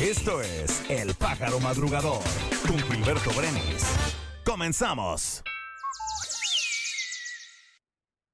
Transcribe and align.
Esto 0.00 0.40
es 0.40 0.82
El 0.88 1.12
Pájaro 1.14 1.60
Madrugador, 1.60 2.22
con 2.66 2.78
Gilberto 2.78 3.30
Brenis. 3.32 3.84
Comenzamos. 4.42 5.42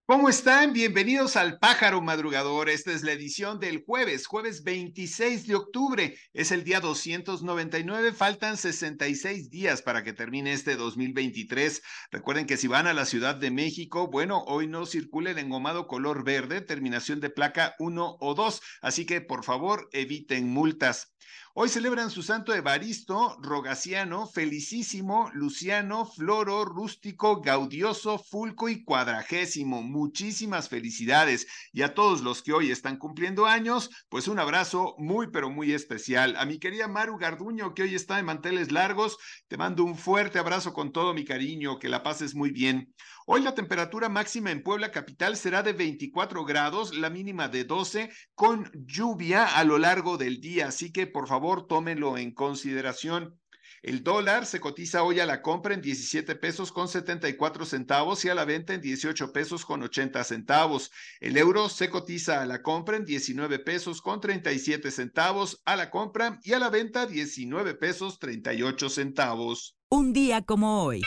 ¿Cómo 0.09 0.29
están? 0.29 0.73
Bienvenidos 0.73 1.35
al 1.35 1.59
Pájaro 1.59 2.01
Madrugador. 2.01 2.69
Esta 2.69 2.93
es 2.93 3.03
la 3.03 3.11
edición 3.11 3.59
del 3.59 3.83
jueves, 3.85 4.29
jueves 4.29 4.63
26 4.63 5.49
de 5.49 5.57
octubre. 5.57 6.17
Es 6.33 6.53
el 6.53 6.63
día 6.63 6.79
299. 6.79 8.13
Faltan 8.13 8.57
66 8.57 9.51
días 9.51 9.83
para 9.83 10.05
que 10.05 10.13
termine 10.13 10.53
este 10.53 10.77
2023. 10.77 11.83
Recuerden 12.13 12.47
que 12.47 12.57
si 12.57 12.69
van 12.69 12.87
a 12.87 12.95
la 12.95 13.05
Ciudad 13.05 13.35
de 13.35 13.51
México, 13.51 14.07
bueno, 14.07 14.45
hoy 14.47 14.69
no 14.69 14.87
circulen 14.87 15.41
engomado 15.41 15.89
color 15.89 16.23
verde, 16.23 16.61
terminación 16.61 17.19
de 17.19 17.31
placa 17.31 17.75
1 17.81 18.19
o 18.21 18.35
2. 18.37 18.63
Así 18.83 19.07
que 19.07 19.21
por 19.21 19.43
favor 19.43 19.89
eviten 19.91 20.49
multas. 20.49 21.17
Hoy 21.59 21.71
celebran 21.71 22.11
su 22.11 22.23
santo 22.23 22.53
Evaristo, 22.53 23.39
Rogaciano, 23.41 24.27
Felicísimo, 24.27 25.31
Luciano, 25.33 26.05
Floro, 26.05 26.67
Rústico, 26.67 27.41
Gaudioso, 27.41 28.19
Fulco 28.19 28.69
y 28.69 28.85
Cuadragésimo. 28.85 29.81
Muchísimas 29.81 30.69
felicidades. 30.69 31.47
Y 31.73 31.81
a 31.81 31.95
todos 31.95 32.21
los 32.21 32.43
que 32.43 32.53
hoy 32.53 32.71
están 32.71 32.99
cumpliendo 32.99 33.47
años, 33.47 33.89
pues 34.11 34.29
un 34.29 34.39
abrazo 34.39 34.97
muy, 34.99 35.29
pero 35.29 35.49
muy 35.49 35.73
especial. 35.73 36.37
A 36.37 36.45
mi 36.45 36.59
querida 36.59 36.89
Maru 36.89 37.17
Garduño, 37.17 37.73
que 37.73 37.85
hoy 37.85 37.95
está 37.95 38.17
de 38.17 38.23
manteles 38.23 38.71
largos, 38.71 39.17
te 39.49 39.57
mando 39.57 39.83
un 39.83 39.97
fuerte 39.97 40.39
abrazo 40.39 40.75
con 40.75 40.93
todo 40.93 41.15
mi 41.15 41.25
cariño, 41.25 41.79
que 41.79 41.89
la 41.89 42.03
pases 42.03 42.35
muy 42.35 42.51
bien. 42.51 42.93
Hoy 43.29 43.43
la 43.43 43.57
temperatura 43.57 44.09
máxima 44.09 44.53
en 44.53 44.63
Puebla 44.63 44.93
capital 44.93 45.37
será 45.37 45.65
de 45.65 45.73
24 45.73 46.45
grados, 46.45 46.97
la 46.97 47.11
mínima 47.11 47.49
de 47.49 47.65
12, 47.65 48.09
con 48.37 48.71
lluvia 48.73 49.45
a 49.45 49.65
lo 49.65 49.79
largo 49.79 50.17
del 50.17 50.41
día, 50.41 50.69
así 50.69 50.93
que 50.93 51.09
por 51.09 51.27
favor 51.27 51.67
tómenlo 51.67 52.19
en 52.19 52.33
consideración. 52.33 53.37
El 53.83 54.05
dólar 54.05 54.47
se 54.47 54.61
cotiza 54.61 55.03
hoy 55.03 55.19
a 55.19 55.27
la 55.27 55.43
compra 55.43 55.75
en 55.75 55.81
17 55.81 56.37
pesos 56.37 56.71
con 56.71 56.87
74 56.87 57.67
centavos 57.67 58.25
y 58.25 58.29
a 58.29 58.35
la 58.37 58.45
venta 58.45 58.75
en 58.75 58.81
18 58.81 59.33
pesos 59.33 59.65
con 59.65 59.83
80 59.83 60.23
centavos. 60.23 60.93
El 61.19 61.37
euro 61.37 61.69
se 61.69 61.91
cotiza 61.91 62.43
a 62.43 62.47
la 62.47 62.63
compra 62.63 62.97
en 62.97 63.05
19 63.05 63.59
pesos 63.59 64.03
con 64.03 64.21
37 64.21 64.93
centavos 64.93 65.63
a 65.65 65.75
la 65.75 65.91
compra 65.91 66.39
y 66.45 66.53
a 66.53 66.61
la 66.61 66.71
venta 66.71 67.07
19 67.07 67.75
pesos 67.75 68.21
38 68.21 68.89
centavos. 68.89 69.77
Un 69.91 70.13
día 70.13 70.43
como 70.43 70.85
hoy. 70.85 71.03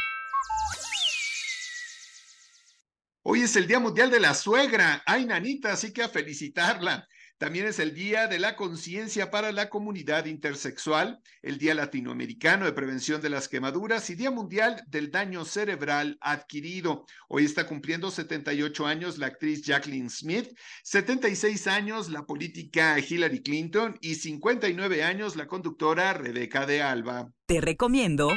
Hoy 3.31 3.43
es 3.43 3.55
el 3.55 3.67
Día 3.67 3.77
Mundial 3.77 4.09
de 4.09 4.19
la 4.19 4.33
Suegra. 4.33 5.03
Ay, 5.05 5.23
nanita, 5.23 5.71
así 5.71 5.93
que 5.93 6.01
a 6.01 6.09
felicitarla. 6.09 7.07
También 7.37 7.67
es 7.67 7.77
el 7.77 7.93
Día 7.93 8.25
de 8.25 8.39
la 8.39 8.55
Conciencia 8.55 9.29
para 9.29 9.51
la 9.51 9.69
Comunidad 9.69 10.25
Intersexual, 10.25 11.21
el 11.43 11.59
Día 11.59 11.75
Latinoamericano 11.75 12.65
de 12.65 12.73
Prevención 12.73 13.21
de 13.21 13.29
las 13.29 13.47
Quemaduras 13.47 14.09
y 14.09 14.15
Día 14.15 14.31
Mundial 14.31 14.83
del 14.87 15.11
Daño 15.11 15.45
Cerebral 15.45 16.17
Adquirido. 16.21 17.05
Hoy 17.27 17.45
está 17.45 17.67
cumpliendo 17.67 18.09
78 18.09 18.87
años 18.87 19.19
la 19.19 19.27
actriz 19.27 19.61
Jacqueline 19.61 20.09
Smith, 20.09 20.49
76 20.83 21.67
años 21.67 22.09
la 22.09 22.25
política 22.25 22.97
Hillary 22.97 23.43
Clinton 23.43 23.95
y 24.01 24.15
59 24.15 25.03
años 25.03 25.35
la 25.35 25.45
conductora 25.45 26.13
Rebeca 26.13 26.65
de 26.65 26.81
Alba. 26.81 27.31
Te 27.45 27.61
recomiendo 27.61 28.31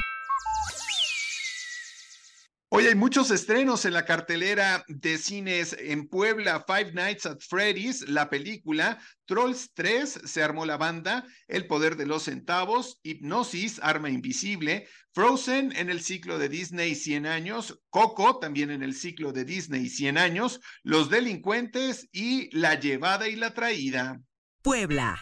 Hay 2.89 2.97
muchos 2.97 3.31
estrenos 3.31 3.85
en 3.85 3.95
la 3.95 4.05
cartelera 4.05 4.85
de 4.89 5.17
cines 5.17 5.75
en 5.79 6.09
Puebla, 6.09 6.65
Five 6.67 6.93
Nights 6.93 7.27
at 7.27 7.39
Freddy's, 7.39 8.09
la 8.09 8.29
película, 8.29 8.99
Trolls 9.25 9.71
3, 9.75 10.23
se 10.25 10.43
armó 10.43 10.67
la 10.67 10.77
banda, 10.77 11.25
El 11.47 11.69
Poder 11.69 11.97
de 11.97 12.07
los 12.07 12.25
Centavos, 12.25 12.99
Hipnosis, 13.05 13.79
Arma 13.83 14.11
Invisible, 14.11 14.89
Frozen 15.13 15.73
en 15.77 15.91
el 15.91 16.03
ciclo 16.03 16.39
de 16.39 16.49
Disney 16.49 16.97
100 16.97 17.27
años, 17.27 17.81
Coco 17.89 18.41
también 18.41 18.71
en 18.71 18.83
el 18.83 18.95
ciclo 18.95 19.33
de 19.33 19.45
Disney 19.45 19.89
100 19.89 20.19
años, 20.19 20.61
Los 20.83 21.09
Delincuentes 21.09 22.09
y 22.11 22.55
La 22.55 22.79
Llevada 22.81 23.29
y 23.29 23.37
la 23.37 23.55
Traída. 23.55 24.21
Puebla. 24.61 25.21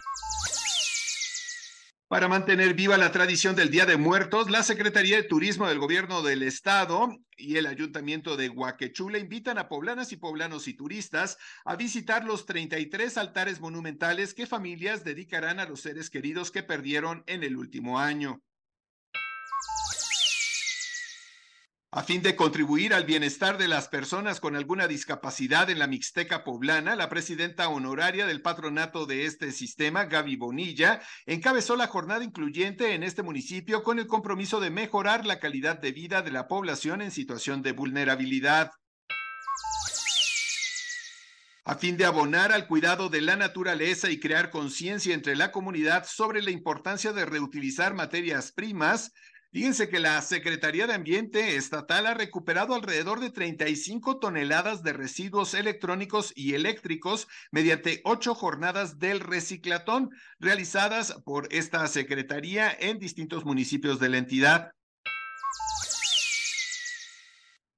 Para 2.10 2.26
mantener 2.26 2.74
viva 2.74 2.98
la 2.98 3.12
tradición 3.12 3.54
del 3.54 3.70
Día 3.70 3.86
de 3.86 3.96
Muertos, 3.96 4.50
la 4.50 4.64
Secretaría 4.64 5.14
de 5.14 5.22
Turismo 5.22 5.68
del 5.68 5.78
Gobierno 5.78 6.22
del 6.22 6.42
Estado 6.42 7.16
y 7.36 7.54
el 7.54 7.66
Ayuntamiento 7.66 8.36
de 8.36 8.48
Huaquechula 8.48 9.16
invitan 9.16 9.58
a 9.58 9.68
poblanas 9.68 10.10
y 10.10 10.16
poblanos 10.16 10.66
y 10.66 10.74
turistas 10.74 11.38
a 11.64 11.76
visitar 11.76 12.24
los 12.24 12.46
33 12.46 13.16
altares 13.16 13.60
monumentales 13.60 14.34
que 14.34 14.48
familias 14.48 15.04
dedicarán 15.04 15.60
a 15.60 15.66
los 15.66 15.82
seres 15.82 16.10
queridos 16.10 16.50
que 16.50 16.64
perdieron 16.64 17.22
en 17.28 17.44
el 17.44 17.56
último 17.56 18.00
año. 18.00 18.42
A 21.92 22.04
fin 22.04 22.22
de 22.22 22.36
contribuir 22.36 22.94
al 22.94 23.04
bienestar 23.04 23.58
de 23.58 23.66
las 23.66 23.88
personas 23.88 24.38
con 24.38 24.54
alguna 24.54 24.86
discapacidad 24.86 25.68
en 25.70 25.80
la 25.80 25.88
Mixteca 25.88 26.44
poblana, 26.44 26.94
la 26.94 27.08
presidenta 27.08 27.68
honoraria 27.68 28.26
del 28.26 28.42
patronato 28.42 29.06
de 29.06 29.26
este 29.26 29.50
sistema, 29.50 30.04
Gaby 30.04 30.36
Bonilla, 30.36 31.02
encabezó 31.26 31.74
la 31.74 31.88
jornada 31.88 32.22
incluyente 32.22 32.94
en 32.94 33.02
este 33.02 33.24
municipio 33.24 33.82
con 33.82 33.98
el 33.98 34.06
compromiso 34.06 34.60
de 34.60 34.70
mejorar 34.70 35.26
la 35.26 35.40
calidad 35.40 35.80
de 35.80 35.90
vida 35.90 36.22
de 36.22 36.30
la 36.30 36.46
población 36.46 37.02
en 37.02 37.10
situación 37.10 37.60
de 37.60 37.72
vulnerabilidad. 37.72 38.70
A 41.64 41.74
fin 41.74 41.96
de 41.96 42.04
abonar 42.04 42.52
al 42.52 42.68
cuidado 42.68 43.08
de 43.08 43.20
la 43.20 43.34
naturaleza 43.34 44.10
y 44.10 44.20
crear 44.20 44.50
conciencia 44.50 45.12
entre 45.12 45.34
la 45.34 45.50
comunidad 45.50 46.06
sobre 46.06 46.40
la 46.40 46.52
importancia 46.52 47.12
de 47.12 47.24
reutilizar 47.24 47.94
materias 47.94 48.52
primas, 48.52 49.12
Fíjense 49.52 49.88
que 49.88 49.98
la 49.98 50.22
Secretaría 50.22 50.86
de 50.86 50.94
Ambiente 50.94 51.56
Estatal 51.56 52.06
ha 52.06 52.14
recuperado 52.14 52.72
alrededor 52.72 53.18
de 53.18 53.30
35 53.30 54.20
toneladas 54.20 54.84
de 54.84 54.92
residuos 54.92 55.54
electrónicos 55.54 56.32
y 56.36 56.54
eléctricos 56.54 57.26
mediante 57.50 58.00
ocho 58.04 58.36
jornadas 58.36 59.00
del 59.00 59.18
reciclatón 59.18 60.10
realizadas 60.38 61.14
por 61.24 61.48
esta 61.50 61.84
Secretaría 61.88 62.70
en 62.78 63.00
distintos 63.00 63.44
municipios 63.44 63.98
de 63.98 64.08
la 64.10 64.18
entidad. 64.18 64.70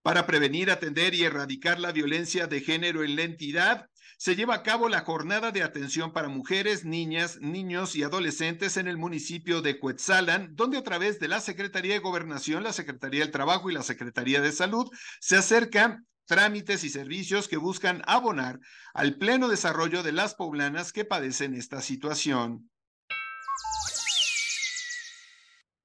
Para 0.03 0.27
prevenir, 0.27 0.71
atender 0.71 1.15
y 1.15 1.25
erradicar 1.25 1.81
la 1.81 1.93
violencia 1.93 2.47
de 2.49 2.61
género 2.61 3.03
en 3.03 3.17
la 3.17 3.23
entidad, 3.23 3.87
se 4.23 4.37
lleva 4.37 4.55
a 4.55 4.63
cabo 4.63 4.89
la 4.89 5.01
jornada 5.01 5.51
de 5.51 5.65
atención 5.65 6.13
para 6.13 6.29
mujeres, 6.29 6.85
niñas, 6.85 7.41
niños 7.41 7.97
y 7.97 8.05
adolescentes 8.05 8.77
en 8.77 8.87
el 8.87 8.97
municipio 8.97 9.63
de 9.63 9.81
Cuetzalan, 9.81 10.55
donde 10.55 10.79
a 10.79 10.85
través 10.85 11.19
de 11.19 11.27
la 11.27 11.41
Secretaría 11.41 11.95
de 11.95 11.99
Gobernación, 11.99 12.63
la 12.63 12.73
Secretaría 12.73 13.23
del 13.23 13.33
Trabajo 13.33 13.69
y 13.69 13.75
la 13.75 13.83
Secretaría 13.83 14.41
de 14.41 14.53
Salud 14.53 14.89
se 15.19 15.39
acercan 15.39 16.07
trámites 16.25 16.85
y 16.85 16.89
servicios 16.89 17.49
que 17.49 17.57
buscan 17.57 18.01
abonar 18.07 18.61
al 18.95 19.17
pleno 19.17 19.49
desarrollo 19.49 20.05
de 20.05 20.13
las 20.13 20.37
poblanas 20.37 20.93
que 20.93 21.05
padecen 21.05 21.55
esta 21.55 21.81
situación. 21.81 22.71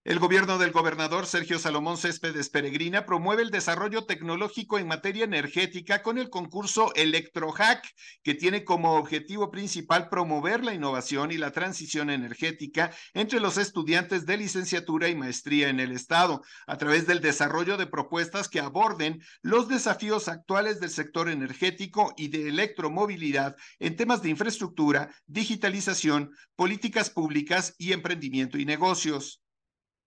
El 0.07 0.19
gobierno 0.19 0.57
del 0.57 0.71
gobernador 0.71 1.25
Sergio 1.25 1.59
Salomón 1.59 1.97
Céspedes 1.97 2.49
Peregrina 2.49 3.05
promueve 3.05 3.43
el 3.43 3.51
desarrollo 3.51 4.05
tecnológico 4.05 4.79
en 4.79 4.87
materia 4.87 5.25
energética 5.25 6.01
con 6.01 6.17
el 6.17 6.29
concurso 6.29 6.95
Electrohack, 6.95 7.85
que 8.23 8.33
tiene 8.33 8.63
como 8.63 8.95
objetivo 8.95 9.51
principal 9.51 10.07
promover 10.07 10.63
la 10.63 10.73
innovación 10.73 11.33
y 11.33 11.37
la 11.37 11.51
transición 11.51 12.09
energética 12.09 12.91
entre 13.13 13.41
los 13.41 13.57
estudiantes 13.57 14.25
de 14.25 14.37
licenciatura 14.37 15.09
y 15.09 15.15
maestría 15.15 15.67
en 15.67 15.81
el 15.81 15.91
Estado, 15.91 16.41
a 16.67 16.77
través 16.77 17.05
del 17.05 17.19
desarrollo 17.19 17.75
de 17.75 17.87
propuestas 17.87 18.47
que 18.47 18.61
aborden 18.61 19.21
los 19.41 19.67
desafíos 19.67 20.29
actuales 20.29 20.79
del 20.79 20.89
sector 20.89 21.27
energético 21.27 22.13
y 22.15 22.29
de 22.29 22.47
electromovilidad 22.47 23.57
en 23.77 23.97
temas 23.97 24.21
de 24.21 24.29
infraestructura, 24.29 25.13
digitalización, 25.25 26.31
políticas 26.55 27.09
públicas 27.09 27.75
y 27.77 27.91
emprendimiento 27.91 28.57
y 28.57 28.63
negocios 28.63 29.43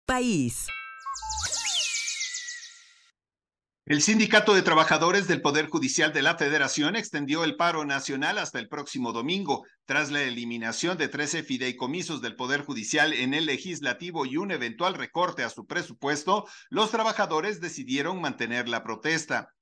país. 0.06 0.66
El 3.86 4.00
Sindicato 4.00 4.54
de 4.54 4.62
Trabajadores 4.62 5.28
del 5.28 5.42
Poder 5.42 5.68
Judicial 5.68 6.10
de 6.14 6.22
la 6.22 6.38
Federación 6.38 6.96
extendió 6.96 7.44
el 7.44 7.56
paro 7.56 7.84
nacional 7.84 8.38
hasta 8.38 8.58
el 8.58 8.68
próximo 8.68 9.12
domingo, 9.12 9.66
tras 9.84 10.10
la 10.10 10.22
eliminación 10.22 10.96
de 10.96 11.08
13 11.08 11.42
fideicomisos 11.42 12.22
del 12.22 12.34
Poder 12.34 12.62
Judicial 12.62 13.12
en 13.12 13.34
el 13.34 13.44
legislativo 13.44 14.24
y 14.24 14.38
un 14.38 14.52
eventual 14.52 14.94
recorte 14.94 15.42
a 15.42 15.50
su 15.50 15.66
presupuesto, 15.66 16.46
los 16.70 16.90
trabajadores 16.90 17.60
decidieron 17.60 18.22
mantener 18.22 18.70
la 18.70 18.82
protesta. 18.82 19.53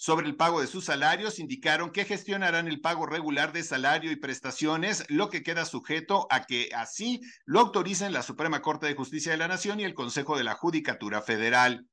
Sobre 0.00 0.28
el 0.28 0.36
pago 0.36 0.60
de 0.60 0.68
sus 0.68 0.84
salarios, 0.84 1.40
indicaron 1.40 1.90
que 1.90 2.04
gestionarán 2.04 2.68
el 2.68 2.80
pago 2.80 3.04
regular 3.04 3.52
de 3.52 3.64
salario 3.64 4.12
y 4.12 4.16
prestaciones, 4.16 5.04
lo 5.08 5.28
que 5.28 5.42
queda 5.42 5.64
sujeto 5.64 6.28
a 6.30 6.44
que 6.44 6.70
así 6.72 7.20
lo 7.44 7.58
autoricen 7.58 8.12
la 8.12 8.22
Suprema 8.22 8.62
Corte 8.62 8.86
de 8.86 8.94
Justicia 8.94 9.32
de 9.32 9.38
la 9.38 9.48
Nación 9.48 9.80
y 9.80 9.84
el 9.84 9.94
Consejo 9.94 10.38
de 10.38 10.44
la 10.44 10.54
Judicatura 10.54 11.20
Federal. 11.20 11.88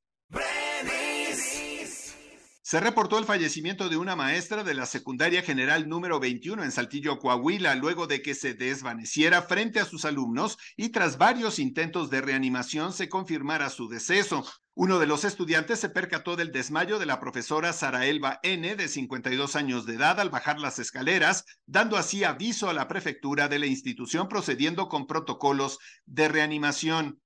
Se 2.68 2.80
reportó 2.80 3.20
el 3.20 3.26
fallecimiento 3.26 3.90
de 3.90 3.98
una 3.98 4.16
maestra 4.16 4.64
de 4.64 4.74
la 4.74 4.88
secundaria 4.88 5.44
general 5.44 5.88
número 5.88 6.20
21 6.20 6.64
en 6.64 6.72
Saltillo, 6.72 7.20
Coahuila, 7.20 7.76
luego 7.76 8.08
de 8.08 8.24
que 8.24 8.34
se 8.34 8.56
desvaneciera 8.56 9.44
frente 9.44 9.80
a 9.80 9.86
sus 9.86 10.04
alumnos 10.04 10.58
y 10.76 10.90
tras 10.90 11.20
varios 11.20 11.60
intentos 11.60 12.10
de 12.10 12.22
reanimación 12.22 12.92
se 12.92 13.08
confirmara 13.08 13.70
su 13.70 13.88
deceso. 13.88 14.44
Uno 14.74 14.98
de 14.98 15.06
los 15.06 15.26
estudiantes 15.26 15.80
se 15.80 15.90
percató 15.90 16.36
del 16.36 16.52
desmayo 16.52 16.98
de 16.98 17.06
la 17.06 17.20
profesora 17.20 17.72
Sara 17.72 18.08
Elba 18.08 18.40
N, 18.42 18.76
de 18.76 18.88
52 18.88 19.56
años 19.56 19.86
de 19.86 19.94
edad, 19.94 20.20
al 20.20 20.32
bajar 20.32 20.60
las 20.60 20.80
escaleras, 20.80 21.46
dando 21.68 21.98
así 21.98 22.24
aviso 22.24 22.68
a 22.68 22.74
la 22.74 22.88
prefectura 22.88 23.48
de 23.48 23.60
la 23.60 23.68
institución 23.68 24.28
procediendo 24.28 24.90
con 24.90 25.06
protocolos 25.06 25.78
de 26.08 26.30
reanimación. 26.30 27.22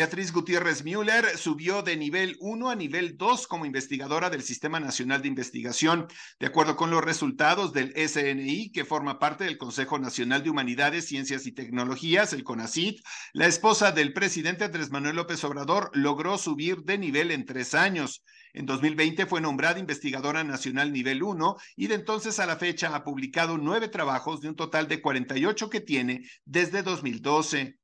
Beatriz 0.00 0.32
Gutiérrez 0.32 0.82
Müller 0.82 1.36
subió 1.36 1.82
de 1.82 1.94
nivel 1.94 2.38
1 2.40 2.70
a 2.70 2.74
nivel 2.74 3.18
2 3.18 3.46
como 3.46 3.66
investigadora 3.66 4.30
del 4.30 4.42
Sistema 4.42 4.80
Nacional 4.80 5.20
de 5.20 5.28
Investigación. 5.28 6.08
De 6.38 6.46
acuerdo 6.46 6.74
con 6.74 6.90
los 6.90 7.04
resultados 7.04 7.74
del 7.74 7.92
SNI, 7.94 8.72
que 8.72 8.86
forma 8.86 9.18
parte 9.18 9.44
del 9.44 9.58
Consejo 9.58 9.98
Nacional 9.98 10.42
de 10.42 10.48
Humanidades, 10.48 11.06
Ciencias 11.06 11.46
y 11.46 11.52
Tecnologías, 11.52 12.32
el 12.32 12.44
CONACIT, 12.44 13.04
la 13.34 13.46
esposa 13.46 13.92
del 13.92 14.14
presidente 14.14 14.64
Andrés 14.64 14.90
Manuel 14.90 15.16
López 15.16 15.44
Obrador 15.44 15.90
logró 15.92 16.38
subir 16.38 16.78
de 16.78 16.96
nivel 16.96 17.30
en 17.30 17.44
tres 17.44 17.74
años. 17.74 18.24
En 18.54 18.64
2020 18.64 19.26
fue 19.26 19.42
nombrada 19.42 19.80
investigadora 19.80 20.42
nacional 20.44 20.94
nivel 20.94 21.22
1 21.22 21.56
y 21.76 21.88
de 21.88 21.96
entonces 21.96 22.40
a 22.40 22.46
la 22.46 22.56
fecha 22.56 22.96
ha 22.96 23.04
publicado 23.04 23.58
nueve 23.58 23.88
trabajos 23.88 24.40
de 24.40 24.48
un 24.48 24.56
total 24.56 24.88
de 24.88 25.02
48 25.02 25.68
que 25.68 25.82
tiene 25.82 26.22
desde 26.46 26.82
2012. 26.82 27.76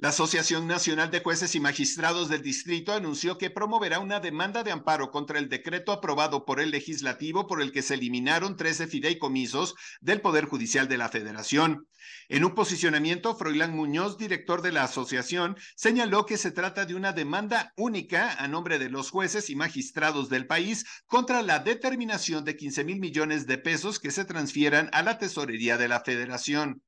La 0.00 0.08
Asociación 0.08 0.66
Nacional 0.66 1.10
de 1.10 1.20
Jueces 1.20 1.54
y 1.54 1.60
Magistrados 1.60 2.30
del 2.30 2.40
Distrito 2.40 2.94
anunció 2.94 3.36
que 3.36 3.50
promoverá 3.50 3.98
una 3.98 4.18
demanda 4.18 4.62
de 4.62 4.72
amparo 4.72 5.10
contra 5.10 5.38
el 5.38 5.50
decreto 5.50 5.92
aprobado 5.92 6.46
por 6.46 6.58
el 6.58 6.70
legislativo 6.70 7.46
por 7.46 7.60
el 7.60 7.70
que 7.70 7.82
se 7.82 7.94
eliminaron 7.94 8.56
13 8.56 8.86
fideicomisos 8.86 9.74
del 10.00 10.22
Poder 10.22 10.46
Judicial 10.46 10.88
de 10.88 10.96
la 10.96 11.10
Federación. 11.10 11.86
En 12.30 12.46
un 12.46 12.54
posicionamiento, 12.54 13.36
Froilán 13.36 13.76
Muñoz, 13.76 14.16
director 14.16 14.62
de 14.62 14.72
la 14.72 14.84
asociación, 14.84 15.58
señaló 15.76 16.24
que 16.24 16.38
se 16.38 16.50
trata 16.50 16.86
de 16.86 16.94
una 16.94 17.12
demanda 17.12 17.74
única 17.76 18.32
a 18.42 18.48
nombre 18.48 18.78
de 18.78 18.88
los 18.88 19.10
jueces 19.10 19.50
y 19.50 19.54
magistrados 19.54 20.30
del 20.30 20.46
país 20.46 20.86
contra 21.04 21.42
la 21.42 21.58
determinación 21.58 22.46
de 22.46 22.56
15 22.56 22.84
mil 22.84 23.00
millones 23.00 23.46
de 23.46 23.58
pesos 23.58 24.00
que 24.00 24.10
se 24.10 24.24
transfieran 24.24 24.88
a 24.94 25.02
la 25.02 25.18
tesorería 25.18 25.76
de 25.76 25.88
la 25.88 26.00
Federación. 26.00 26.82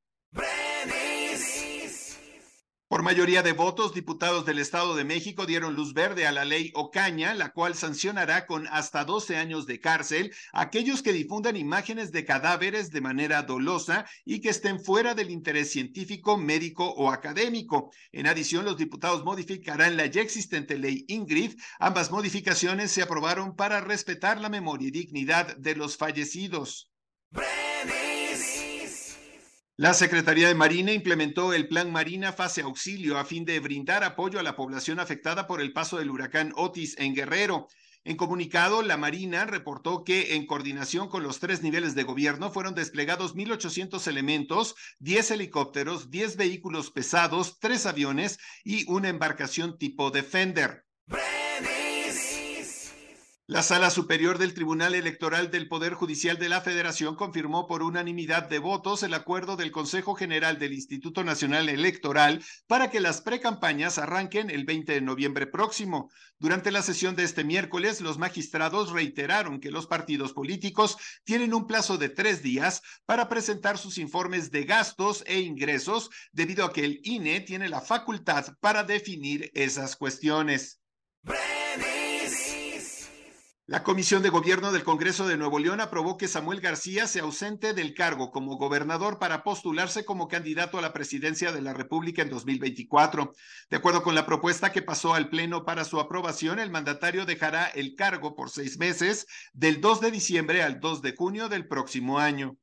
Por 2.93 3.03
mayoría 3.03 3.43
de 3.43 3.55
votos, 3.55 3.95
diputados 3.95 4.45
del 4.45 4.59
Estado 4.59 4.95
de 4.95 5.05
México 5.05 5.47
dieron 5.47 5.75
luz 5.75 5.95
verde 5.95 6.27
a 6.27 6.31
la 6.31 6.45
ley 6.45 6.71
Ocaña, 6.75 7.33
la 7.33 7.55
cual 7.55 7.75
sancionará 7.75 8.45
con 8.45 8.67
hasta 8.67 9.07
12 9.07 9.39
años 9.39 9.65
de 9.65 9.81
cárcel 9.81 10.31
a 10.53 10.61
aquellos 10.61 11.01
que 11.01 11.15
difundan 11.15 11.57
imágenes 11.57 12.13
de 12.13 12.27
cadáveres 12.27 12.91
de 12.91 13.01
manera 13.01 13.45
dolosa 13.45 14.05
y 14.27 14.43
que 14.43 14.51
estén 14.51 14.79
fuera 14.79 15.15
del 15.15 15.31
interés 15.31 15.73
científico, 15.73 16.37
médico 16.37 16.87
o 16.91 17.11
académico. 17.11 17.91
En 18.13 18.27
adición, 18.27 18.67
los 18.67 18.77
diputados 18.77 19.25
modificarán 19.25 19.97
la 19.97 20.05
ya 20.05 20.21
existente 20.21 20.77
ley 20.77 21.07
Ingrid. 21.09 21.59
Ambas 21.79 22.11
modificaciones 22.11 22.91
se 22.91 23.01
aprobaron 23.01 23.57
para 23.57 23.81
respetar 23.81 24.39
la 24.39 24.51
memoria 24.51 24.89
y 24.89 24.91
dignidad 24.91 25.57
de 25.57 25.77
los 25.77 25.97
fallecidos. 25.97 26.91
La 29.83 29.95
Secretaría 29.95 30.47
de 30.47 30.55
Marina 30.55 30.93
implementó 30.93 31.53
el 31.53 31.67
Plan 31.67 31.91
Marina 31.91 32.33
Fase 32.33 32.63
Auxilio 32.63 33.19
a 33.19 33.25
fin 33.25 33.45
de 33.45 33.59
brindar 33.59 34.05
apoyo 34.05 34.39
a 34.39 34.45
la 34.45 34.55
población 34.55 35.01
afectada 35.01 35.49
por 35.49 35.61
el 35.61 35.73
paso 35.73 35.99
del 35.99 36.09
huracán 36.09 36.53
Otis 36.55 36.97
en 37.01 37.17
Guerrero. 37.17 37.67
En 38.05 38.17
comunicado, 38.17 38.83
la 38.83 38.97
Marina 38.97 39.45
reportó 39.45 40.05
que 40.05 40.37
en 40.37 40.47
coordinación 40.47 41.09
con 41.09 41.25
los 41.25 41.41
tres 41.41 41.65
niveles 41.65 41.97
de 41.97 42.05
gobierno 42.05 42.53
fueron 42.53 42.77
desplegados 42.77 43.35
1.800 43.35 44.07
elementos, 44.07 44.77
10 45.01 45.33
helicópteros, 45.33 46.13
10 46.13 46.37
vehículos 46.37 46.93
pesados, 46.93 47.59
3 47.59 47.87
aviones 47.87 48.39
y 48.63 48.89
una 48.89 49.09
embarcación 49.09 49.79
tipo 49.79 50.13
Defender. 50.13 50.85
La 53.53 53.63
Sala 53.63 53.91
Superior 53.91 54.39
del 54.39 54.55
Tribunal 54.55 54.95
Electoral 54.95 55.51
del 55.51 55.69
Poder 55.69 55.93
Judicial 55.93 56.39
de 56.39 56.49
la 56.49 56.63
Federación 56.63 57.17
confirmó 57.17 57.67
por 57.67 57.83
unanimidad 57.83 58.49
de 58.49 58.59
votos 58.59 59.03
el 59.03 59.13
acuerdo 59.13 59.57
del 59.57 59.71
Consejo 59.71 60.15
General 60.15 60.59
del 60.59 60.73
Instituto 60.73 61.23
Nacional 61.23 61.69
Electoral 61.69 62.43
para 62.67 62.89
que 62.89 62.99
las 62.99 63.21
precampañas 63.21 63.99
arranquen 63.99 64.49
el 64.49 64.65
20 64.65 64.95
de 64.95 65.01
noviembre 65.03 65.47
próximo. 65.47 66.11
Durante 66.39 66.71
la 66.71 66.81
sesión 66.81 67.15
de 67.15 67.25
este 67.25 67.45
miércoles, 67.45 68.01
los 68.01 68.17
magistrados 68.17 68.91
reiteraron 68.91 69.61
que 69.61 69.71
los 69.71 69.87
partidos 69.87 70.33
políticos 70.33 70.97
tienen 71.23 71.53
un 71.53 71.67
plazo 71.67 71.99
de 71.99 72.09
tres 72.09 72.43
días 72.43 72.81
para 73.05 73.29
presentar 73.29 73.77
sus 73.77 73.99
informes 73.99 74.51
de 74.51 74.65
gastos 74.65 75.25
e 75.27 75.41
ingresos, 75.41 76.09
debido 76.33 76.65
a 76.65 76.73
que 76.73 76.87
el 76.87 77.01
INE 77.03 77.43
tiene 77.43 77.69
la 77.69 77.83
facultad 77.83 78.47
para 78.61 78.83
definir 78.83 79.51
esas 79.53 79.95
cuestiones. 79.95 80.81
La 83.67 83.85
Comisión 83.85 84.25
de 84.25 84.29
Gobierno 84.29 84.73
del 84.73 84.83
Congreso 84.83 85.29
de 85.29 85.37
Nuevo 85.37 85.61
León 85.61 85.81
aprobó 85.81 86.17
que 86.17 86.27
Samuel 86.27 86.61
García 86.61 87.07
se 87.07 87.21
ausente 87.21 87.75
del 87.75 87.95
cargo 87.95 88.33
como 88.33 88.57
gobernador 88.57 89.21
para 89.21 89.45
postularse 89.45 90.05
como 90.05 90.27
candidato 90.27 90.79
a 90.79 90.83
la 90.83 90.93
presidencia 90.93 91.53
de 91.53 91.63
la 91.63 91.73
República 91.73 92.23
en 92.23 92.31
2024. 92.31 93.33
De 93.71 93.77
acuerdo 93.77 94.03
con 94.03 94.17
la 94.17 94.27
propuesta 94.27 94.73
que 94.73 94.83
pasó 94.83 95.15
al 95.15 95.29
Pleno 95.29 95.65
para 95.65 95.85
su 95.85 96.01
aprobación, 96.01 96.59
el 96.59 96.73
mandatario 96.73 97.25
dejará 97.25 97.67
el 97.67 97.95
cargo 97.95 98.35
por 98.35 98.51
seis 98.51 98.79
meses, 98.79 99.27
del 99.53 99.81
2 99.81 100.01
de 100.01 100.11
diciembre 100.11 100.65
al 100.65 100.81
2 100.81 101.01
de 101.01 101.15
junio 101.15 101.49
del 101.49 101.69
próximo 101.69 102.19
año. 102.19 102.57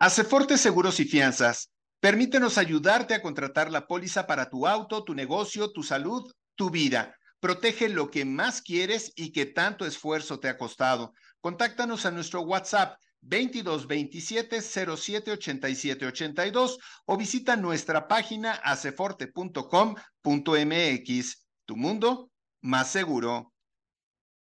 Aceforte 0.00 0.58
Seguros 0.58 0.98
y 0.98 1.04
Fianzas. 1.04 1.70
Permítenos 2.00 2.58
ayudarte 2.58 3.14
a 3.14 3.22
contratar 3.22 3.70
la 3.70 3.86
póliza 3.86 4.26
para 4.26 4.50
tu 4.50 4.66
auto, 4.66 5.04
tu 5.04 5.14
negocio, 5.14 5.70
tu 5.70 5.84
salud, 5.84 6.28
tu 6.56 6.70
vida. 6.70 7.17
Protege 7.40 7.88
lo 7.88 8.10
que 8.10 8.24
más 8.24 8.62
quieres 8.62 9.12
y 9.14 9.30
que 9.32 9.46
tanto 9.46 9.86
esfuerzo 9.86 10.40
te 10.40 10.48
ha 10.48 10.58
costado. 10.58 11.12
Contáctanos 11.40 12.04
a 12.04 12.10
nuestro 12.10 12.40
WhatsApp 12.42 12.98
2227 13.20 14.60
07 14.62 15.32
87 15.32 16.06
82 16.06 16.78
o 17.06 17.16
visita 17.16 17.56
nuestra 17.56 18.06
página 18.08 18.52
aceforte.com.mx. 18.52 21.46
Tu 21.64 21.76
mundo 21.76 22.30
más 22.62 22.90
seguro. 22.90 23.52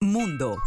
Mundo. 0.00 0.58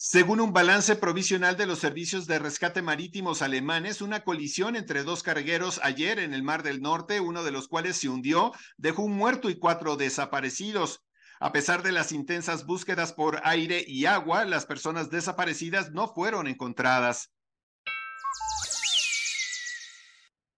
Según 0.00 0.38
un 0.38 0.52
balance 0.52 0.94
provisional 0.94 1.56
de 1.56 1.66
los 1.66 1.80
servicios 1.80 2.28
de 2.28 2.38
rescate 2.38 2.82
marítimos 2.82 3.42
alemanes, 3.42 4.00
una 4.00 4.22
colisión 4.22 4.76
entre 4.76 5.02
dos 5.02 5.24
cargueros 5.24 5.80
ayer 5.82 6.20
en 6.20 6.34
el 6.34 6.44
Mar 6.44 6.62
del 6.62 6.80
Norte, 6.80 7.18
uno 7.18 7.42
de 7.42 7.50
los 7.50 7.66
cuales 7.66 7.96
se 7.96 8.08
hundió, 8.08 8.52
dejó 8.76 9.02
un 9.02 9.16
muerto 9.16 9.50
y 9.50 9.58
cuatro 9.58 9.96
desaparecidos. 9.96 11.04
A 11.40 11.50
pesar 11.50 11.82
de 11.82 11.90
las 11.90 12.12
intensas 12.12 12.64
búsquedas 12.64 13.12
por 13.12 13.40
aire 13.42 13.84
y 13.88 14.06
agua, 14.06 14.44
las 14.44 14.66
personas 14.66 15.10
desaparecidas 15.10 15.90
no 15.90 16.06
fueron 16.06 16.46
encontradas. 16.46 17.32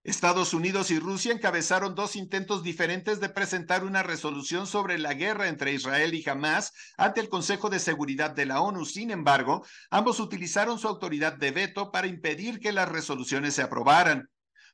Estados 0.02 0.54
Unidos 0.54 0.90
y 0.90 0.98
Rusia 0.98 1.30
encabezaron 1.30 1.94
dos 1.94 2.16
intentos 2.16 2.62
diferentes 2.62 3.20
de 3.20 3.28
presentar 3.28 3.84
una 3.84 4.02
resolución 4.02 4.66
sobre 4.66 4.98
la 4.98 5.12
guerra 5.12 5.48
entre 5.48 5.74
Israel 5.74 6.14
y 6.14 6.26
Hamas 6.26 6.72
ante 6.96 7.20
el 7.20 7.28
Consejo 7.28 7.68
de 7.68 7.78
Seguridad 7.78 8.30
de 8.30 8.46
la 8.46 8.62
ONU. 8.62 8.86
Sin 8.86 9.10
embargo, 9.10 9.62
ambos 9.90 10.18
utilizaron 10.18 10.78
su 10.78 10.88
autoridad 10.88 11.34
de 11.36 11.50
veto 11.50 11.90
para 11.92 12.06
impedir 12.06 12.60
que 12.60 12.72
las 12.72 12.88
resoluciones 12.88 13.54
se 13.54 13.62
aprobaran. 13.62 14.30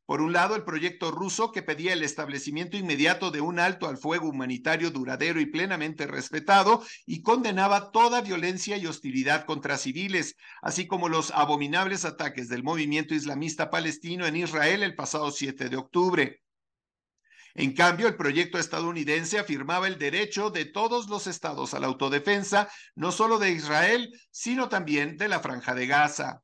Por 0.07 0.21
un 0.21 0.33
lado, 0.33 0.55
el 0.55 0.63
proyecto 0.63 1.11
ruso 1.11 1.51
que 1.51 1.63
pedía 1.63 1.93
el 1.93 2.05
establecimiento 2.05 2.77
inmediato 2.77 3.33
de 3.33 3.41
un 3.41 3.59
alto 3.59 3.89
al 3.89 3.99
fuego 3.99 4.29
humanitario 4.29 4.93
duradero 4.93 5.41
y 5.41 5.47
plenamente 5.47 6.07
respetado 6.07 6.85
y 7.07 7.23
condenaba 7.23 7.91
toda 7.91 8.21
violencia 8.21 8.77
y 8.77 8.87
hostilidad 8.87 9.45
contra 9.47 9.79
civiles, 9.79 10.37
así 10.63 10.87
como 10.87 11.09
los 11.09 11.33
abominables 11.33 12.05
ataques 12.05 12.49
del 12.49 12.63
movimiento 12.63 13.15
islamista 13.15 13.69
palestino 13.69 14.27
en 14.27 14.37
Israel 14.37 14.85
el 14.85 14.95
pasado 14.95 15.33
7 15.33 15.69
de 15.69 15.77
octubre. 15.77 16.41
En 17.57 17.73
cambio, 17.73 18.07
el 18.07 18.17
proyecto 18.17 18.59
estadounidense 18.59 19.41
afirmaba 19.41 19.89
el 19.89 19.99
derecho 19.99 20.51
de 20.51 20.67
todos 20.67 21.09
los 21.09 21.27
estados 21.27 21.75
a 21.75 21.81
la 21.81 21.89
autodefensa, 21.89 22.69
no 22.95 23.11
solo 23.11 23.39
de 23.39 23.51
Israel, 23.51 24.13
sino 24.31 24.69
también 24.69 25.17
de 25.17 25.27
la 25.27 25.41
franja 25.41 25.75
de 25.75 25.87
Gaza. 25.89 26.43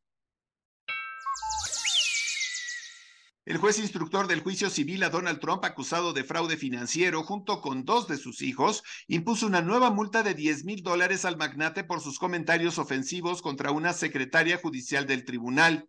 El 3.44 3.56
juez 3.56 3.80
instructor 3.80 4.28
del 4.28 4.40
juicio 4.40 4.70
civil 4.70 5.02
a 5.02 5.10
Donald 5.10 5.40
Trump, 5.40 5.64
acusado 5.64 6.12
de 6.12 6.22
fraude 6.22 6.56
financiero, 6.56 7.24
junto 7.24 7.60
con 7.60 7.84
dos 7.84 8.06
de 8.06 8.16
sus 8.16 8.40
hijos, 8.40 8.84
impuso 9.08 9.48
una 9.48 9.60
nueva 9.60 9.90
multa 9.90 10.22
de 10.22 10.34
10 10.34 10.64
mil 10.64 10.84
dólares 10.84 11.24
al 11.24 11.36
magnate 11.36 11.82
por 11.82 12.00
sus 12.00 12.20
comentarios 12.20 12.78
ofensivos 12.78 13.42
contra 13.42 13.72
una 13.72 13.94
secretaria 13.94 14.58
judicial 14.58 15.08
del 15.08 15.24
tribunal. 15.24 15.88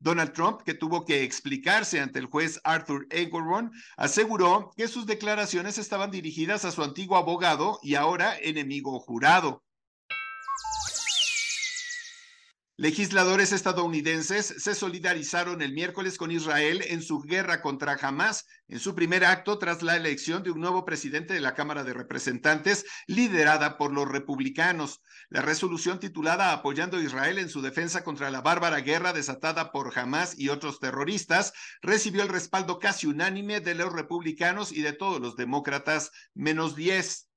Donald 0.00 0.32
Trump, 0.32 0.62
que 0.62 0.74
tuvo 0.74 1.04
que 1.04 1.22
explicarse 1.22 2.00
ante 2.00 2.18
el 2.18 2.26
juez 2.26 2.60
Arthur 2.64 3.06
Engelron, 3.10 3.70
aseguró 3.96 4.72
que 4.76 4.88
sus 4.88 5.06
declaraciones 5.06 5.78
estaban 5.78 6.10
dirigidas 6.10 6.64
a 6.64 6.72
su 6.72 6.82
antiguo 6.82 7.16
abogado 7.16 7.78
y 7.80 7.94
ahora 7.94 8.36
enemigo 8.40 8.98
jurado. 8.98 9.62
Legisladores 12.80 13.50
estadounidenses 13.50 14.54
se 14.56 14.72
solidarizaron 14.72 15.62
el 15.62 15.72
miércoles 15.72 16.16
con 16.16 16.30
Israel 16.30 16.84
en 16.86 17.02
su 17.02 17.18
guerra 17.18 17.60
contra 17.60 17.98
Hamas, 18.00 18.46
en 18.68 18.78
su 18.78 18.94
primer 18.94 19.24
acto 19.24 19.58
tras 19.58 19.82
la 19.82 19.96
elección 19.96 20.44
de 20.44 20.52
un 20.52 20.60
nuevo 20.60 20.84
presidente 20.84 21.34
de 21.34 21.40
la 21.40 21.56
Cámara 21.56 21.82
de 21.82 21.92
Representantes, 21.92 22.86
liderada 23.08 23.78
por 23.78 23.92
los 23.92 24.06
republicanos. 24.06 25.02
La 25.28 25.42
resolución 25.42 25.98
titulada 25.98 26.52
Apoyando 26.52 26.98
a 26.98 27.02
Israel 27.02 27.40
en 27.40 27.48
su 27.48 27.62
defensa 27.62 28.04
contra 28.04 28.30
la 28.30 28.42
bárbara 28.42 28.78
guerra 28.78 29.12
desatada 29.12 29.72
por 29.72 29.98
Hamas 29.98 30.38
y 30.38 30.48
otros 30.48 30.78
terroristas 30.78 31.54
recibió 31.82 32.22
el 32.22 32.28
respaldo 32.28 32.78
casi 32.78 33.08
unánime 33.08 33.58
de 33.58 33.74
los 33.74 33.92
republicanos 33.92 34.70
y 34.70 34.82
de 34.82 34.92
todos 34.92 35.20
los 35.20 35.34
demócratas, 35.34 36.12
menos 36.32 36.76
10. 36.76 37.27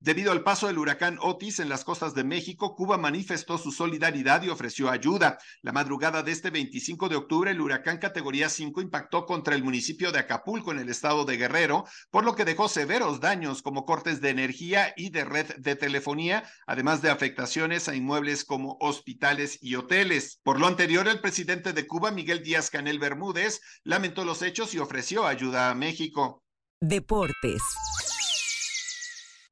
Debido 0.00 0.30
al 0.30 0.44
paso 0.44 0.68
del 0.68 0.78
huracán 0.78 1.18
Otis 1.20 1.58
en 1.58 1.68
las 1.68 1.82
costas 1.82 2.14
de 2.14 2.22
México, 2.22 2.76
Cuba 2.76 2.98
manifestó 2.98 3.58
su 3.58 3.72
solidaridad 3.72 4.42
y 4.42 4.48
ofreció 4.48 4.90
ayuda. 4.90 5.38
La 5.60 5.72
madrugada 5.72 6.22
de 6.22 6.30
este 6.30 6.50
25 6.50 7.08
de 7.08 7.16
octubre, 7.16 7.50
el 7.50 7.60
huracán 7.60 7.98
categoría 7.98 8.48
5 8.48 8.80
impactó 8.80 9.26
contra 9.26 9.56
el 9.56 9.64
municipio 9.64 10.12
de 10.12 10.20
Acapulco 10.20 10.70
en 10.70 10.78
el 10.78 10.88
estado 10.88 11.24
de 11.24 11.36
Guerrero, 11.36 11.84
por 12.10 12.24
lo 12.24 12.36
que 12.36 12.44
dejó 12.44 12.68
severos 12.68 13.18
daños 13.18 13.60
como 13.60 13.84
cortes 13.84 14.20
de 14.20 14.30
energía 14.30 14.94
y 14.96 15.10
de 15.10 15.24
red 15.24 15.56
de 15.56 15.74
telefonía, 15.74 16.44
además 16.68 17.02
de 17.02 17.10
afectaciones 17.10 17.88
a 17.88 17.96
inmuebles 17.96 18.44
como 18.44 18.76
hospitales 18.80 19.58
y 19.60 19.74
hoteles. 19.74 20.38
Por 20.44 20.60
lo 20.60 20.68
anterior, 20.68 21.08
el 21.08 21.20
presidente 21.20 21.72
de 21.72 21.88
Cuba, 21.88 22.12
Miguel 22.12 22.44
Díaz 22.44 22.70
Canel 22.70 23.00
Bermúdez, 23.00 23.60
lamentó 23.82 24.24
los 24.24 24.42
hechos 24.42 24.74
y 24.74 24.78
ofreció 24.78 25.26
ayuda 25.26 25.70
a 25.70 25.74
México. 25.74 26.44
Deportes. 26.80 27.62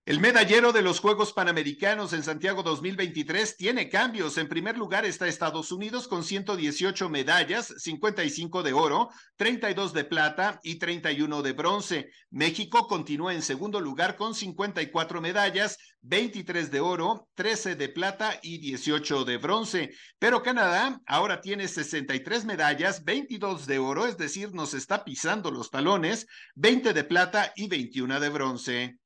El 0.06 0.20
medallero 0.20 0.70
de 0.70 0.82
los 0.82 1.00
Juegos 1.00 1.32
Panamericanos 1.32 2.12
en 2.12 2.22
Santiago 2.22 2.62
2023 2.62 3.56
tiene 3.56 3.88
cambios. 3.88 4.38
En 4.38 4.48
primer 4.48 4.78
lugar 4.78 5.04
está 5.04 5.26
Estados 5.26 5.72
Unidos 5.72 6.06
con 6.06 6.22
118 6.22 7.08
medallas, 7.08 7.74
55 7.76 8.62
de 8.62 8.72
oro, 8.72 9.10
32 9.34 9.92
de 9.92 10.04
plata 10.04 10.60
y 10.62 10.78
31 10.78 11.42
de 11.42 11.52
bronce. 11.54 12.10
México 12.30 12.86
continúa 12.86 13.34
en 13.34 13.42
segundo 13.42 13.80
lugar 13.80 14.14
con 14.14 14.36
54 14.36 15.20
medallas, 15.20 15.76
23 16.02 16.70
de 16.70 16.78
oro, 16.78 17.28
13 17.34 17.74
de 17.74 17.88
plata 17.88 18.38
y 18.44 18.58
18 18.58 19.24
de 19.24 19.38
bronce. 19.38 19.90
Pero 20.20 20.40
Canadá 20.40 21.00
ahora 21.08 21.40
tiene 21.40 21.66
63 21.66 22.44
medallas, 22.44 23.02
22 23.02 23.66
de 23.66 23.80
oro, 23.80 24.06
es 24.06 24.16
decir, 24.16 24.54
nos 24.54 24.72
está 24.72 25.04
pisando 25.04 25.50
los 25.50 25.72
talones, 25.72 26.28
20 26.54 26.92
de 26.92 27.02
plata 27.02 27.52
y 27.56 27.66
21 27.66 28.20
de 28.20 28.28
bronce. 28.28 28.98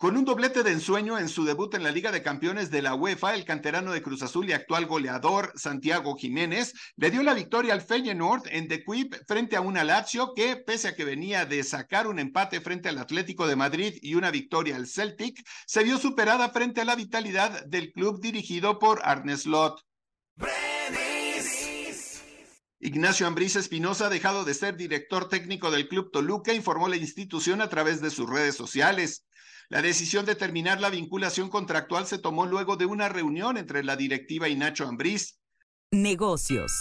Con 0.00 0.16
un 0.16 0.24
doblete 0.24 0.62
de 0.62 0.72
ensueño 0.72 1.18
en 1.18 1.28
su 1.28 1.44
debut 1.44 1.74
en 1.74 1.82
la 1.82 1.90
Liga 1.90 2.10
de 2.10 2.22
Campeones 2.22 2.70
de 2.70 2.80
la 2.80 2.94
UEFA, 2.94 3.34
el 3.34 3.44
canterano 3.44 3.92
de 3.92 4.00
Cruz 4.00 4.22
Azul 4.22 4.48
y 4.48 4.54
actual 4.54 4.86
goleador 4.86 5.52
Santiago 5.56 6.16
Jiménez 6.16 6.72
le 6.96 7.10
dio 7.10 7.22
la 7.22 7.34
victoria 7.34 7.74
al 7.74 7.82
Feyenoord 7.82 8.44
en 8.46 8.66
The 8.66 8.82
Quip 8.82 9.14
frente 9.28 9.56
a 9.56 9.60
una 9.60 9.84
Lazio 9.84 10.32
que, 10.34 10.56
pese 10.56 10.88
a 10.88 10.96
que 10.96 11.04
venía 11.04 11.44
de 11.44 11.62
sacar 11.64 12.06
un 12.06 12.18
empate 12.18 12.62
frente 12.62 12.88
al 12.88 12.96
Atlético 12.96 13.46
de 13.46 13.56
Madrid 13.56 13.98
y 14.00 14.14
una 14.14 14.30
victoria 14.30 14.76
al 14.76 14.86
Celtic, 14.86 15.46
se 15.66 15.84
vio 15.84 15.98
superada 15.98 16.48
frente 16.48 16.80
a 16.80 16.86
la 16.86 16.96
vitalidad 16.96 17.66
del 17.66 17.92
club 17.92 18.22
dirigido 18.22 18.78
por 18.78 19.02
Arne 19.04 19.36
Slot. 19.36 19.84
Ignacio 22.82 23.26
Ambriz 23.26 23.56
Espinosa 23.56 24.06
ha 24.06 24.08
dejado 24.08 24.46
de 24.46 24.54
ser 24.54 24.74
director 24.74 25.28
técnico 25.28 25.70
del 25.70 25.86
Club 25.86 26.10
Toluca, 26.10 26.54
informó 26.54 26.88
la 26.88 26.96
institución 26.96 27.60
a 27.60 27.68
través 27.68 28.00
de 28.00 28.10
sus 28.10 28.28
redes 28.28 28.54
sociales. 28.56 29.26
La 29.68 29.82
decisión 29.82 30.24
de 30.24 30.34
terminar 30.34 30.80
la 30.80 30.88
vinculación 30.88 31.50
contractual 31.50 32.06
se 32.06 32.16
tomó 32.16 32.46
luego 32.46 32.76
de 32.76 32.86
una 32.86 33.10
reunión 33.10 33.58
entre 33.58 33.84
la 33.84 33.96
directiva 33.96 34.48
y 34.48 34.56
Nacho 34.56 34.88
Ambriz. 34.88 35.38
Negocios. 35.90 36.72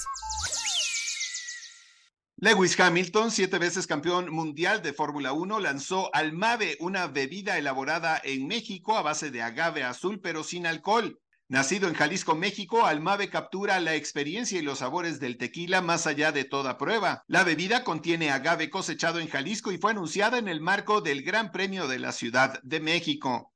Lewis 2.37 2.79
Hamilton, 2.79 3.29
siete 3.29 3.57
veces 3.57 3.85
campeón 3.85 4.31
mundial 4.31 4.81
de 4.81 4.93
Fórmula 4.93 5.33
1, 5.33 5.59
lanzó 5.59 6.15
Almave, 6.15 6.77
una 6.79 7.07
bebida 7.07 7.57
elaborada 7.57 8.21
en 8.23 8.47
México 8.47 8.97
a 8.97 9.01
base 9.01 9.31
de 9.31 9.41
agave 9.41 9.83
azul 9.83 10.21
pero 10.21 10.45
sin 10.45 10.65
alcohol. 10.65 11.19
Nacido 11.51 11.87
en 11.87 11.95
Jalisco, 11.95 12.35
México, 12.35 12.85
Almave 12.85 13.27
captura 13.31 13.79
la 13.79 13.95
experiencia 13.95 14.59
y 14.59 14.61
los 14.61 14.79
sabores 14.79 15.19
del 15.19 15.37
tequila 15.37 15.81
más 15.81 16.05
allá 16.05 16.31
de 16.31 16.43
toda 16.43 16.77
prueba. 16.77 17.23
La 17.25 17.43
bebida 17.43 17.83
contiene 17.83 18.29
agave 18.29 18.69
cosechado 18.69 19.19
en 19.19 19.27
Jalisco 19.27 19.71
y 19.71 19.79
fue 19.79 19.89
anunciada 19.89 20.37
en 20.37 20.47
el 20.47 20.61
marco 20.61 21.01
del 21.01 21.23
Gran 21.23 21.51
Premio 21.51 21.87
de 21.87 21.97
la 21.97 22.11
Ciudad 22.11 22.61
de 22.61 22.79
México 22.79 23.51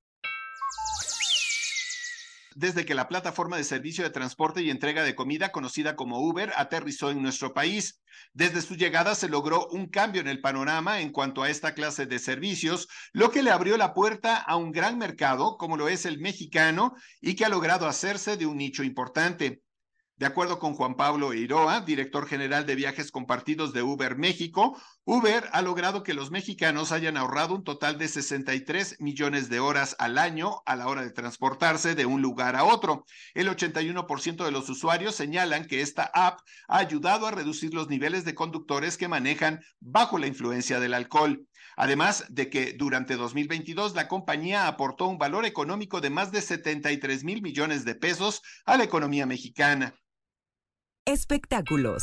desde 2.56 2.86
que 2.86 2.94
la 2.94 3.08
plataforma 3.08 3.58
de 3.58 3.64
servicio 3.64 4.04
de 4.04 4.10
transporte 4.10 4.62
y 4.62 4.70
entrega 4.70 5.04
de 5.04 5.16
comida 5.16 5.52
conocida 5.52 5.96
como 5.96 6.20
Uber 6.20 6.54
aterrizó 6.56 7.10
en 7.10 7.22
nuestro 7.22 7.54
país. 7.54 8.02
Desde 8.34 8.62
su 8.62 8.76
llegada 8.76 9.16
se 9.16 9.30
logró 9.30 9.68
un 9.68 9.88
cambio 9.88 10.22
en 10.22 10.28
el 10.28 10.42
panorama 10.42 11.02
en 11.02 11.12
cuanto 11.12 11.42
a 11.44 11.50
esta 11.50 11.74
clase 11.74 12.06
de 12.06 12.20
servicios, 12.20 12.88
lo 13.12 13.32
que 13.32 13.44
le 13.44 13.52
abrió 13.52 13.78
la 13.78 13.94
puerta 13.94 14.38
a 14.38 14.56
un 14.56 14.72
gran 14.72 14.98
mercado 14.98 15.58
como 15.58 15.78
lo 15.78 15.90
es 15.90 16.06
el 16.06 16.20
mexicano 16.20 16.94
y 17.22 17.36
que 17.36 17.46
ha 17.46 17.50
logrado 17.50 17.88
hacerse 17.88 18.38
de 18.38 18.46
un 18.46 18.58
nicho 18.58 18.84
importante. 18.84 19.63
De 20.18 20.28
acuerdo 20.28 20.60
con 20.60 20.76
Juan 20.76 20.96
Pablo 20.96 21.34
Eiroa, 21.34 21.82
director 21.82 22.28
general 22.28 22.68
de 22.68 22.76
viajes 22.76 23.12
compartidos 23.12 23.74
de 23.74 23.82
Uber 23.82 24.16
México, 24.16 24.80
Uber 25.06 25.50
ha 25.52 25.64
logrado 25.64 26.04
que 26.04 26.14
los 26.14 26.30
mexicanos 26.30 26.92
hayan 26.92 27.18
ahorrado 27.18 27.56
un 27.56 27.64
total 27.64 27.98
de 27.98 28.08
63 28.08 28.98
millones 29.00 29.50
de 29.50 29.60
horas 29.60 29.96
al 29.98 30.20
año 30.20 30.62
a 30.68 30.76
la 30.76 30.88
hora 30.88 31.02
de 31.02 31.10
transportarse 31.10 31.96
de 31.96 32.06
un 32.06 32.22
lugar 32.22 32.56
a 32.56 32.64
otro. 32.64 33.06
El 33.34 33.50
81% 33.50 34.46
de 34.46 34.52
los 34.52 34.70
usuarios 34.70 35.16
señalan 35.16 35.66
que 35.66 35.82
esta 35.82 36.12
app 36.14 36.42
ha 36.68 36.78
ayudado 36.78 37.26
a 37.26 37.32
reducir 37.32 37.74
los 37.74 37.90
niveles 37.90 38.24
de 38.24 38.36
conductores 38.36 38.98
que 38.98 39.08
manejan 39.08 39.62
bajo 39.80 40.20
la 40.20 40.28
influencia 40.28 40.80
del 40.80 40.94
alcohol. 40.94 41.48
Además 41.76 42.26
de 42.30 42.52
que 42.52 42.74
durante 42.74 43.16
2022 43.16 43.96
la 43.96 44.08
compañía 44.08 44.68
aportó 44.68 45.08
un 45.08 45.18
valor 45.18 45.46
económico 45.46 46.02
de 46.02 46.12
más 46.12 46.32
de 46.32 46.42
73 46.42 47.24
mil 47.24 47.42
millones 47.42 47.84
de 47.84 47.96
pesos 47.96 48.44
a 48.66 48.78
la 48.78 48.84
economía 48.84 49.26
mexicana. 49.26 49.96
Espectáculos. 51.06 52.02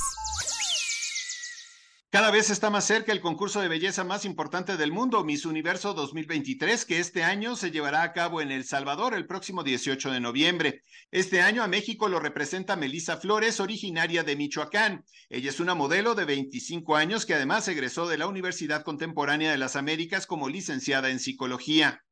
Cada 2.10 2.30
vez 2.30 2.50
está 2.50 2.68
más 2.68 2.84
cerca 2.84 3.12
el 3.12 3.22
concurso 3.22 3.62
de 3.62 3.68
belleza 3.68 4.04
más 4.04 4.26
importante 4.26 4.76
del 4.76 4.92
mundo, 4.92 5.24
Miss 5.24 5.46
Universo 5.46 5.94
2023, 5.94 6.84
que 6.84 6.98
este 6.98 7.24
año 7.24 7.56
se 7.56 7.70
llevará 7.70 8.02
a 8.02 8.12
cabo 8.12 8.42
en 8.42 8.50
El 8.50 8.64
Salvador 8.64 9.14
el 9.14 9.26
próximo 9.26 9.62
18 9.62 10.10
de 10.10 10.20
noviembre. 10.20 10.82
Este 11.10 11.40
año 11.40 11.62
a 11.62 11.68
México 11.68 12.08
lo 12.08 12.20
representa 12.20 12.76
Melissa 12.76 13.16
Flores, 13.16 13.58
originaria 13.58 14.22
de 14.22 14.36
Michoacán. 14.36 15.06
Ella 15.30 15.48
es 15.48 15.60
una 15.60 15.74
modelo 15.74 16.14
de 16.14 16.26
25 16.26 16.94
años 16.94 17.24
que 17.24 17.34
además 17.34 17.68
egresó 17.68 18.06
de 18.06 18.18
la 18.18 18.26
Universidad 18.26 18.82
Contemporánea 18.82 19.50
de 19.50 19.58
las 19.58 19.76
Américas 19.76 20.26
como 20.26 20.50
licenciada 20.50 21.08
en 21.08 21.20
psicología. 21.20 22.02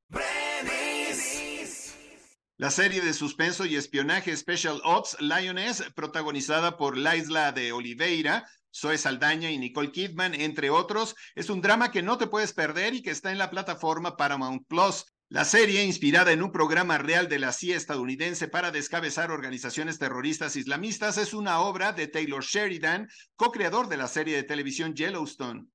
La 2.60 2.72
serie 2.72 3.00
de 3.00 3.12
suspenso 3.12 3.66
y 3.66 3.76
espionaje 3.76 4.36
Special 4.36 4.80
Ops 4.82 5.16
Lioness, 5.20 5.84
protagonizada 5.94 6.76
por 6.76 6.96
la 6.96 7.14
isla 7.14 7.52
de 7.52 7.70
Oliveira, 7.70 8.48
Zoe 8.74 8.98
Saldaña 8.98 9.48
y 9.52 9.58
Nicole 9.58 9.92
Kidman, 9.92 10.34
entre 10.34 10.68
otros, 10.68 11.14
es 11.36 11.50
un 11.50 11.60
drama 11.60 11.92
que 11.92 12.02
no 12.02 12.18
te 12.18 12.26
puedes 12.26 12.52
perder 12.52 12.94
y 12.94 13.02
que 13.02 13.12
está 13.12 13.30
en 13.30 13.38
la 13.38 13.50
plataforma 13.50 14.16
Paramount 14.16 14.66
Plus. 14.66 15.04
La 15.28 15.44
serie, 15.44 15.84
inspirada 15.84 16.32
en 16.32 16.42
un 16.42 16.50
programa 16.50 16.98
real 16.98 17.28
de 17.28 17.38
la 17.38 17.52
CIA 17.52 17.76
estadounidense 17.76 18.48
para 18.48 18.72
descabezar 18.72 19.30
organizaciones 19.30 20.00
terroristas 20.00 20.56
islamistas, 20.56 21.16
es 21.16 21.34
una 21.34 21.60
obra 21.60 21.92
de 21.92 22.08
Taylor 22.08 22.42
Sheridan, 22.42 23.06
co-creador 23.36 23.86
de 23.88 23.98
la 23.98 24.08
serie 24.08 24.34
de 24.34 24.42
televisión 24.42 24.94
Yellowstone. 24.96 25.68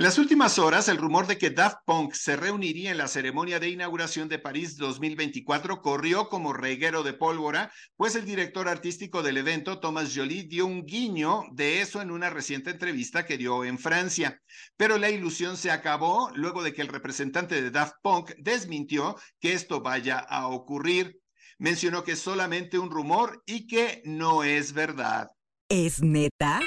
En 0.00 0.04
las 0.04 0.16
últimas 0.16 0.58
horas, 0.58 0.88
el 0.88 0.96
rumor 0.96 1.26
de 1.26 1.36
que 1.36 1.50
Daft 1.50 1.80
Punk 1.84 2.14
se 2.14 2.34
reuniría 2.34 2.90
en 2.90 2.96
la 2.96 3.06
ceremonia 3.06 3.60
de 3.60 3.68
inauguración 3.68 4.30
de 4.30 4.38
París 4.38 4.78
2024 4.78 5.82
corrió 5.82 6.30
como 6.30 6.54
reguero 6.54 7.02
de 7.02 7.12
pólvora, 7.12 7.70
pues 7.98 8.14
el 8.14 8.24
director 8.24 8.66
artístico 8.66 9.22
del 9.22 9.36
evento, 9.36 9.78
Thomas 9.78 10.16
Joly, 10.16 10.44
dio 10.44 10.64
un 10.64 10.86
guiño 10.86 11.42
de 11.52 11.82
eso 11.82 12.00
en 12.00 12.10
una 12.10 12.30
reciente 12.30 12.70
entrevista 12.70 13.26
que 13.26 13.36
dio 13.36 13.62
en 13.62 13.78
Francia. 13.78 14.40
Pero 14.78 14.96
la 14.96 15.10
ilusión 15.10 15.58
se 15.58 15.70
acabó 15.70 16.30
luego 16.34 16.62
de 16.62 16.72
que 16.72 16.80
el 16.80 16.88
representante 16.88 17.60
de 17.60 17.70
Daft 17.70 17.96
Punk 18.00 18.30
desmintió 18.38 19.16
que 19.38 19.52
esto 19.52 19.82
vaya 19.82 20.18
a 20.18 20.46
ocurrir. 20.46 21.20
mencionó 21.58 22.04
que 22.04 22.12
es 22.12 22.20
solamente 22.20 22.78
un 22.78 22.90
rumor 22.90 23.42
y 23.44 23.66
que 23.66 24.00
no 24.06 24.44
es 24.44 24.72
verdad. 24.72 25.28
¿Es 25.68 26.02
neta? 26.02 26.62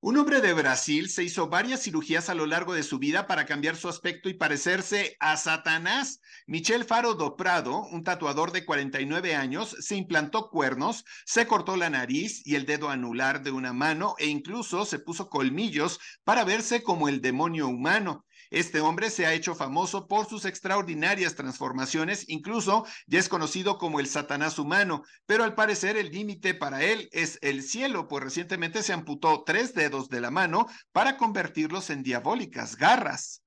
Un 0.00 0.16
hombre 0.16 0.40
de 0.40 0.52
Brasil 0.52 1.10
se 1.10 1.24
hizo 1.24 1.48
varias 1.48 1.82
cirugías 1.82 2.28
a 2.28 2.34
lo 2.34 2.46
largo 2.46 2.72
de 2.72 2.84
su 2.84 3.00
vida 3.00 3.26
para 3.26 3.46
cambiar 3.46 3.74
su 3.74 3.88
aspecto 3.88 4.28
y 4.28 4.34
parecerse 4.34 5.16
a 5.18 5.36
Satanás. 5.36 6.20
Michel 6.46 6.84
Faro 6.84 7.14
do 7.14 7.34
Prado, 7.34 7.82
un 7.90 8.04
tatuador 8.04 8.52
de 8.52 8.64
49 8.64 9.34
años, 9.34 9.74
se 9.80 9.96
implantó 9.96 10.50
cuernos, 10.50 11.04
se 11.26 11.48
cortó 11.48 11.76
la 11.76 11.90
nariz 11.90 12.46
y 12.46 12.54
el 12.54 12.64
dedo 12.64 12.90
anular 12.90 13.42
de 13.42 13.50
una 13.50 13.72
mano 13.72 14.14
e 14.18 14.26
incluso 14.26 14.84
se 14.84 15.00
puso 15.00 15.28
colmillos 15.28 15.98
para 16.22 16.44
verse 16.44 16.84
como 16.84 17.08
el 17.08 17.20
demonio 17.20 17.66
humano. 17.66 18.24
Este 18.50 18.80
hombre 18.80 19.10
se 19.10 19.26
ha 19.26 19.34
hecho 19.34 19.54
famoso 19.54 20.06
por 20.06 20.26
sus 20.28 20.44
extraordinarias 20.44 21.34
transformaciones, 21.34 22.24
incluso 22.28 22.86
ya 23.06 23.18
es 23.18 23.28
conocido 23.28 23.78
como 23.78 24.00
el 24.00 24.06
Satanás 24.06 24.58
humano, 24.58 25.02
pero 25.26 25.44
al 25.44 25.54
parecer 25.54 25.96
el 25.96 26.10
límite 26.10 26.54
para 26.54 26.82
él 26.82 27.08
es 27.12 27.38
el 27.42 27.62
cielo, 27.62 28.08
pues 28.08 28.24
recientemente 28.24 28.82
se 28.82 28.92
amputó 28.92 29.44
tres 29.44 29.74
dedos 29.74 30.08
de 30.08 30.20
la 30.20 30.30
mano 30.30 30.66
para 30.92 31.16
convertirlos 31.16 31.90
en 31.90 32.02
diabólicas 32.02 32.76
garras. 32.76 33.42